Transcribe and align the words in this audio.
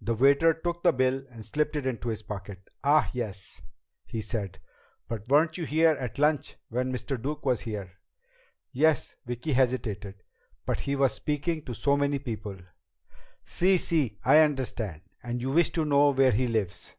The 0.00 0.16
waiter 0.16 0.52
took 0.54 0.82
the 0.82 0.92
bill 0.92 1.24
and 1.30 1.46
slipped 1.46 1.76
it 1.76 1.86
into 1.86 2.08
his 2.08 2.22
pocket. 2.24 2.66
"Ah, 2.82 3.08
yes," 3.14 3.62
he 4.04 4.20
said. 4.20 4.58
"But 5.06 5.28
weren't 5.28 5.56
you 5.56 5.64
here 5.66 5.92
at 5.92 6.18
lunch 6.18 6.56
when 6.68 6.92
Mr. 6.92 7.16
Duke 7.16 7.46
was 7.46 7.60
here?" 7.60 7.92
"Yes" 8.72 9.14
Vicki 9.24 9.52
hesitated. 9.52 10.24
"But 10.66 10.80
he 10.80 10.96
was 10.96 11.12
speaking 11.14 11.62
to 11.66 11.74
so 11.74 11.96
many 11.96 12.18
people" 12.18 12.56
"Sí, 13.56 13.76
sí! 13.76 14.18
I 14.24 14.38
understand. 14.38 15.02
And 15.22 15.40
you 15.40 15.52
wish 15.52 15.70
to 15.74 15.84
know 15.84 16.10
where 16.10 16.32
he 16.32 16.48
lives?" 16.48 16.96